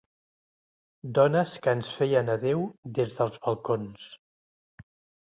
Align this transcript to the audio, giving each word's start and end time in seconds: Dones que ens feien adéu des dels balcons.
Dones 1.17 1.51
que 1.67 1.75
ens 1.77 1.91
feien 1.97 2.31
adéu 2.35 2.63
des 2.99 3.13
dels 3.19 3.37
balcons. 3.43 4.07